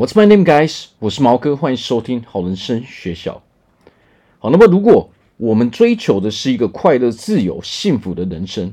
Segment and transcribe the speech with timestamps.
[0.00, 0.86] What's my name, guys？
[0.98, 3.42] 我是毛哥，欢迎收听好人生学校。
[4.38, 8.72] 好，那么如果我们追求的是一个快乐、自由、幸福的人生，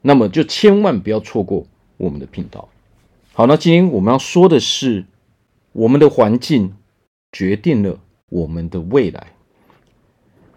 [0.00, 1.64] 那么就千万不要错过
[1.96, 2.68] 我们的频道。
[3.32, 5.04] 好，那今天我们要说的是，
[5.70, 6.74] 我们的环境
[7.30, 9.28] 决定了我们的未来。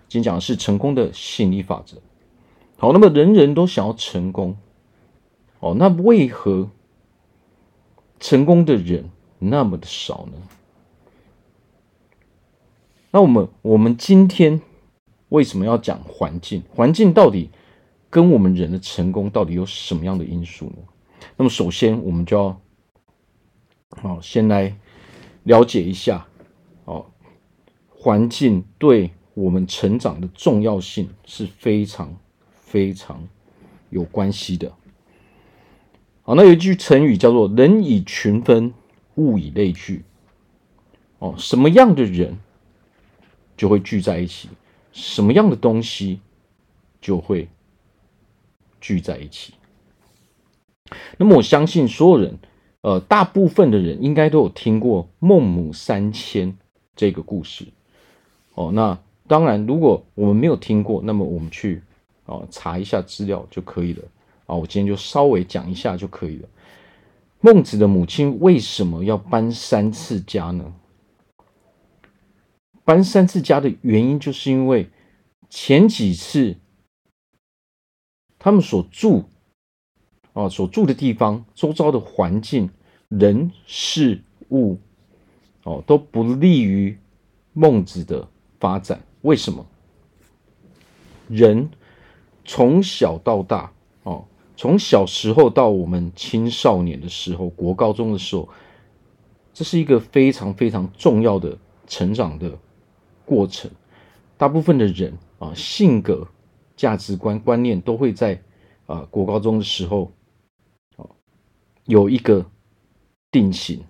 [0.09, 1.97] 今天讲的是成功的吸引力法则。
[2.77, 4.57] 好，那么人人都想要成功，
[5.59, 6.71] 哦，那为何
[8.19, 10.37] 成功的人那么的少呢？
[13.11, 14.61] 那我们我们今天
[15.29, 16.63] 为什么要讲环境？
[16.69, 17.49] 环境到底
[18.09, 20.77] 跟我们人的成功到底有什么样的因素呢？
[21.37, 22.61] 那么首先我们就要，
[24.01, 24.75] 好，先来
[25.43, 26.25] 了解一下，
[26.85, 27.05] 哦，
[27.89, 32.13] 环境对我们成长的重要性是非常
[32.53, 33.21] 非常
[33.89, 34.73] 有关系的。
[36.23, 38.73] 好，那有一句成语叫做“人以群分”。
[39.15, 40.03] 物以类聚，
[41.19, 42.37] 哦，什么样的人
[43.57, 44.49] 就会聚在一起，
[44.91, 46.19] 什么样的东西
[47.01, 47.47] 就会
[48.81, 49.53] 聚在一起。
[51.17, 52.37] 那么，我相信所有人，
[52.81, 56.57] 呃，大部分的人应该都有听过孟母三迁
[56.95, 57.65] 这个故事。
[58.53, 61.81] 哦，那当然，如果我们没有听过，那么我们去
[62.25, 64.03] 哦查一下资料就可以了。
[64.45, 66.47] 啊，我今天就稍微讲一下就可以了。
[67.41, 70.73] 孟子的母亲为什么要搬三次家呢？
[72.83, 74.89] 搬三次家的原因，就是因为
[75.49, 76.55] 前几次
[78.37, 79.25] 他们所住
[80.33, 82.69] 啊所住的地方，周遭的环境、
[83.09, 84.79] 人事物
[85.63, 86.97] 哦都不利于
[87.53, 88.27] 孟子的
[88.59, 89.01] 发展。
[89.21, 89.65] 为什么？
[91.27, 91.69] 人
[92.43, 93.71] 从小到大
[94.03, 94.25] 哦。
[94.57, 98.47] 从小时候到我们青少年的时候，国高中的时候，
[99.53, 102.57] 这是一个非常非常重要的成长的
[103.25, 103.69] 过程。
[104.37, 106.27] 大部分的人啊，性格、
[106.75, 108.41] 价值观、观念都会在
[108.85, 110.11] 啊国高中的时候，
[111.85, 112.45] 有一个
[113.31, 113.83] 定型。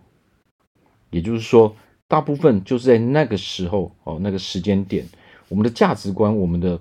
[1.11, 1.75] 也就是说，
[2.07, 5.07] 大部分就是在那个时候哦，那个时间点，
[5.47, 6.79] 我们的价值观、我们的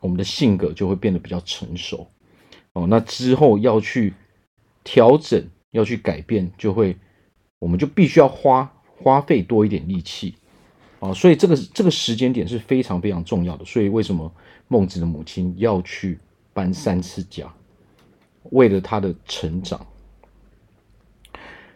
[0.00, 2.06] 我们的性格就会变得比较成熟。
[2.76, 4.12] 哦，那之后要去
[4.84, 6.94] 调整，要去改变，就会，
[7.58, 10.34] 我们就必须要花花费多一点力气，
[11.00, 13.64] 啊，所以这个这个时间点是非常非常重要的。
[13.64, 14.30] 所以为什么
[14.68, 16.18] 孟子的母亲要去
[16.52, 17.50] 搬三次家？
[18.50, 19.86] 为了他的成长。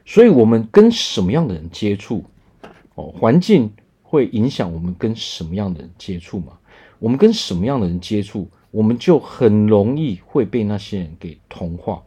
[0.04, 2.26] 所以我们跟什么样的人接触？
[2.96, 3.72] 哦，环境
[4.02, 6.58] 会影响我们跟什么样的人接触吗？
[6.98, 8.46] 我们跟什么样的人接触？
[8.70, 12.02] 我们就很容易会被那些人给同化，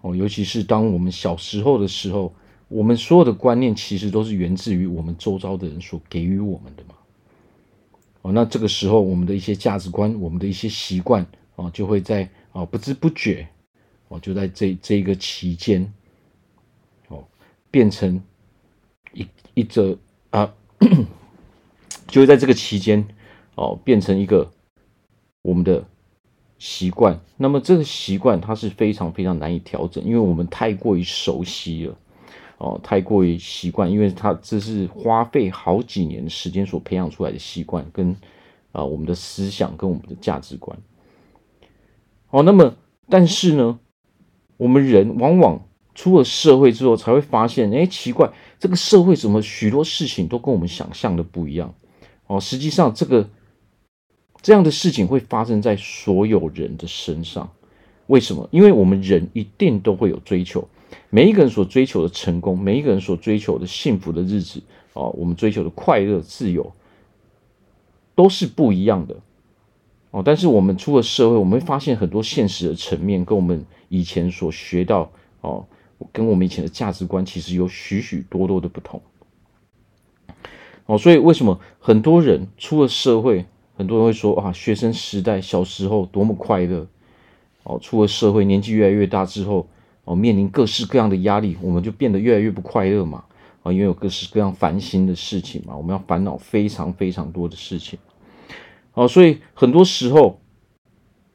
[0.00, 2.34] 哦，尤其是当我们小时候的时候，
[2.68, 6.94] 我们所有的观念其实都是源自于我们周遭的人所给予我们的嘛，
[8.22, 11.26] 哦，那这个时候我们的一些价值观，我们的一些习惯，
[11.56, 13.46] 啊，就会在啊不知不觉，
[14.08, 15.92] 哦，就在这这一个期间，
[17.08, 17.22] 哦，
[17.70, 18.22] 变成
[19.12, 19.98] 一一则
[20.30, 20.54] 啊，
[22.08, 23.06] 就会在这个期间，
[23.56, 24.50] 哦，变成一个。
[25.42, 25.84] 我们的
[26.58, 31.96] 习惯，那么这个习惯它是非常非常难以调整，因为我们太过于熟悉了，
[32.58, 38.14] 哦，太过于习惯，因为它这是花费好几年时间所培养出来的习惯，跟
[38.72, 40.78] 啊、我们的思想跟我们的价值观。
[42.28, 42.76] 哦，那么
[43.08, 43.78] 但是呢，
[44.58, 51.74] 我们人往往出了社会之后才会发现，哎，奇怪，这个社会怎么许多事情都跟我们想象的不一样？
[52.26, 53.30] 哦，实际上这个。
[54.42, 57.50] 这样的事情会发生在所有人的身上，
[58.06, 58.48] 为什么？
[58.50, 60.66] 因为我们人一定都会有追求，
[61.10, 64.62] 每一个人所追求的成功，每一个人所追求的幸福的日子，
[64.94, 66.72] 哦，我们追求的快乐、自由，
[68.14, 69.14] 都是不一样的，
[70.10, 70.22] 哦。
[70.24, 75.12] 但是我们出了社会，我们会发现很多现实的层面，跟我们以前所学到，
[75.42, 75.66] 哦，
[76.12, 79.02] 跟我们以前的价值观，其实有许许多多的不同，
[80.86, 80.96] 哦。
[80.96, 83.44] 所以为什么很多人出了社会？
[83.80, 86.86] 很多人会说啊，学生时代小时候多么快乐
[87.62, 87.78] 哦！
[87.80, 89.66] 出了社会，年纪越来越大之后
[90.04, 93.24] 哦，面临各式各样的压力，我们就变得越来越不快乐嘛
[93.62, 93.72] 啊！
[93.72, 97.98] 因为有各式各样烦心的事情嘛，我们要烦恼非常非常多的事情
[98.92, 100.38] 哦，所以很多时候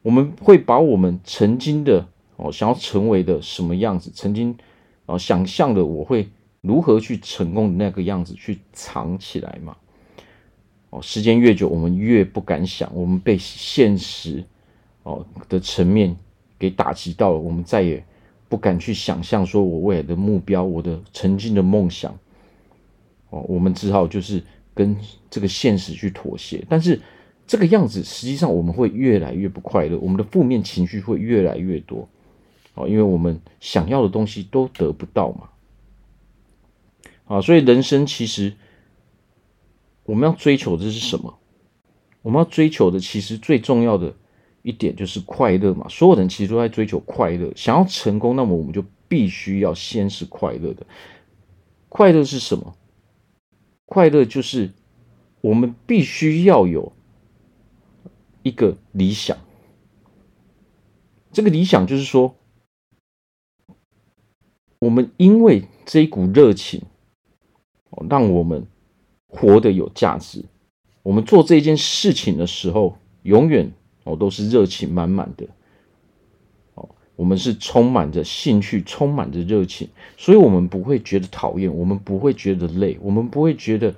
[0.03, 4.56] 我们会把我们曾经的哦想要成为的什么样子，曾经
[5.07, 6.30] 啊想象的我会
[6.62, 9.75] 如何去成功的那个样子去藏起来嘛。
[10.90, 14.44] 哦时间越久，我们越不敢想，我们被现实
[15.04, 16.16] 哦的层面
[16.58, 18.04] 给打击到了，我们再也
[18.48, 22.18] 不敢去想象说我未来的目标，我的曾经的梦想。
[23.32, 24.42] 哦，我们只好就是
[24.74, 24.96] 跟
[25.30, 27.02] 这个现实去妥协，但是
[27.48, 32.08] 这个样子实际上我们会越来越不快乐，我们的负面情绪会越来越多。
[32.76, 35.50] 哦，因为我们想要的东西都得不到嘛。
[37.26, 38.54] 啊，所以人生其实
[40.06, 41.38] 我们要追求的是什么？
[42.22, 44.16] 我们要追求的其实最重要的
[44.62, 45.88] 一点就是快乐嘛。
[45.90, 50.86] 所有人其实都在追求快乐，想要成功，那么我们就必须要先是快乐的。
[51.90, 52.75] 快乐是什么？
[53.86, 54.72] 快乐就是
[55.42, 56.94] 我们必须要有
[58.44, 59.38] 一个理想。
[61.31, 62.36] 这个理想就是说，
[64.80, 66.84] 我们因为这一股热情。
[68.10, 68.68] 让我们
[69.36, 70.44] 活得有价值。
[71.04, 73.72] 我们做这件事情的时候，永远
[74.04, 75.46] 哦都是热情满满的。
[76.74, 79.88] 哦，我们是充满着兴趣，充满着热情，
[80.18, 83.94] 所以我们不会觉得讨厌，我们不会觉得累，我们不会觉得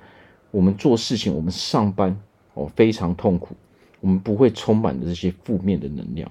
[0.50, 2.20] 我们做事情，我们上班
[2.54, 3.56] 哦非常痛苦，
[4.00, 6.30] 我们不会充满着这些负面的能量。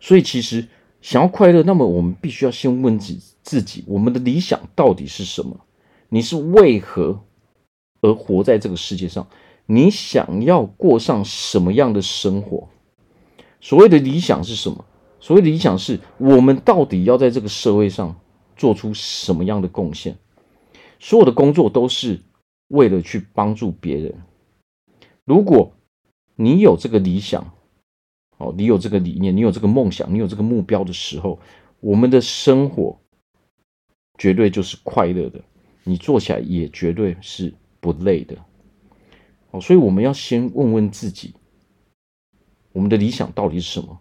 [0.00, 0.66] 所以，其实
[1.00, 3.18] 想要快乐，那么我们必须要先问自。
[3.44, 5.60] 自己，我们的理想到底是什么？
[6.14, 7.24] 你是为何
[8.00, 9.26] 而活在这个世界上？
[9.66, 12.68] 你想要过上什么样的生活？
[13.60, 14.84] 所谓的理想是什么？
[15.18, 18.14] 所谓的理想是我们到底要在这个社会上
[18.56, 20.16] 做出什么样的贡献？
[21.00, 22.20] 所有的工作都是
[22.68, 24.14] 为了去帮助别人。
[25.24, 25.72] 如果
[26.36, 27.52] 你有这个理想，
[28.38, 31.40] 哦，你有这个理念，你有这个梦想，你有这个目标的时候，
[31.80, 33.00] 我们的生活。
[34.16, 35.42] 绝对就是快乐的，
[35.84, 38.36] 你做起来也绝对是不累的。
[39.52, 41.34] 哦，所以我们要先问问自己，
[42.72, 44.00] 我们的理想到底是什么？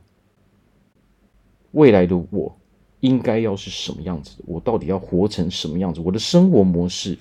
[1.72, 2.58] 未来的我
[3.02, 4.44] 应该要是什么样子的？
[4.48, 6.02] 我到底要活成什么样子？
[6.02, 7.18] 我的生活模式，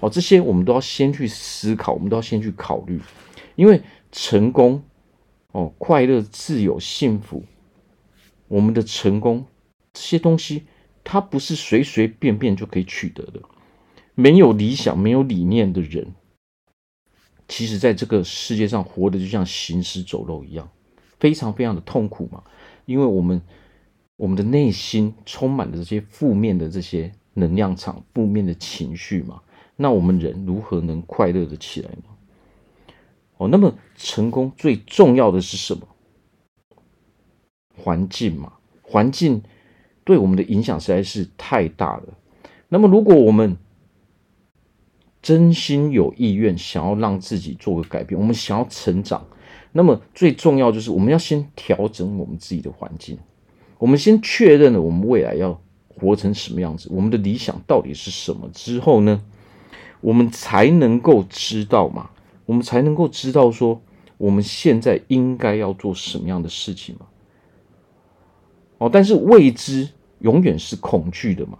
[0.00, 3.00] 哦，这些我们都要先去思考，我们都要先去考虑，
[3.56, 3.82] 因为
[4.12, 4.82] 成功，
[5.52, 7.42] 哦，快乐、自由、幸福，
[8.48, 9.44] 我们的成功
[9.92, 10.62] 这些东西。
[11.02, 13.40] 它不是随随便便就可以取得的。
[14.14, 16.14] 没有理想、没有理念的人，
[17.48, 20.68] 其实在这个世界上活的就像行尸走肉一样，
[21.18, 22.42] 非常非常的痛苦嘛。
[22.86, 23.40] 因为我们
[24.16, 29.40] 我们的内心充满了这些负面的这些能量场、负面的情绪嘛。
[29.76, 32.94] 那我们人如何能快乐的起来呢？
[33.38, 35.88] 哦，那么成功最重要的是什么？
[37.76, 38.52] 环境嘛，
[38.82, 39.42] 环境。
[40.02, 42.18] 对我们的影响实在是太大了。
[42.68, 43.56] 那么，如果我们
[45.22, 49.26] 真心有意愿想要让自己做个改变，我们想要成长，
[49.72, 53.18] 那么最重要就是我们要先调整我们自己的环境。
[53.78, 59.22] 我们先确认了我们未来要活成什么样子，我们的理想到底是什么之后呢，
[60.00, 62.10] 我们才能够知道嘛，
[62.46, 63.80] 我们才能够知道说
[64.16, 67.06] 我们现在应该要做什么样的事情嘛。
[68.78, 69.88] 哦，但是未知
[70.20, 71.58] 永远是恐惧的嘛。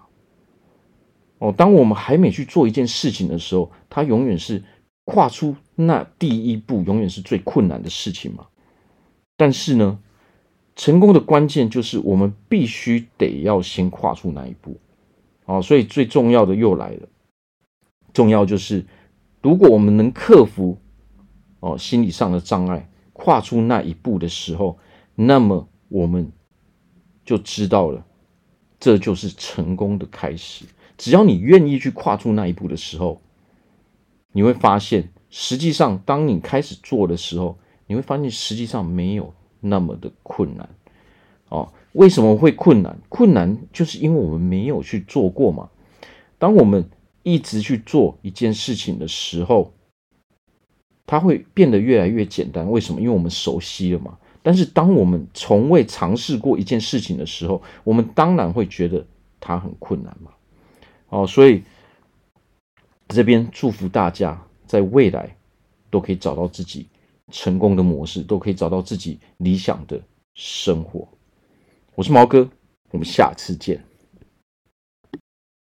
[1.40, 4.62] 哦，当我们还没去做一件事情的时候，它永远是
[5.04, 8.46] 跨出那第一步，永远是最困难的事情嘛。
[9.36, 9.98] 但是呢，
[10.76, 14.78] 成功的关键就是我们必须得要先跨出那一步。
[15.46, 17.08] 哦，所以最重要的又来了，
[18.12, 18.86] 重要就是
[19.42, 20.78] 如果我们能克服
[21.58, 24.78] 哦心理上的障碍，跨出那一步的时候，
[25.16, 26.30] 那么我们。
[27.22, 28.04] 就知道了，
[28.80, 30.64] 这就是成功的开始。
[31.00, 33.22] 只要你愿意去跨出那一步的时候，
[34.32, 40.68] 你会发现，实际上当你开始做的时候，你会发现实际上没有那么的困难。
[41.48, 43.00] 哦，为什么会困难？
[43.08, 45.70] 困难就是因为我们没有去做过嘛。
[46.36, 46.86] 当我们
[47.22, 49.72] 一直去做一件事情的时候，
[51.06, 52.70] 它会变得越来越简单。
[52.70, 53.00] 为什么？
[53.00, 54.18] 因为我们熟悉了嘛。
[54.42, 59.06] 但是，当我们从未尝试过一件事情的时候，我们当然会觉得
[59.40, 60.32] 它很困难嘛。
[61.10, 61.62] 哦，所以
[63.08, 65.36] 这边祝福大家在未来
[65.90, 66.88] 都可以找到自己
[67.30, 70.00] 成功的模式，都可以找到自己理想的
[70.34, 71.06] 生活。
[71.96, 72.48] 我是毛哥，
[72.92, 73.89] 我们下次见。